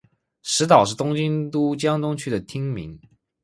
[0.41, 2.99] 石岛是东京都江东区的町名。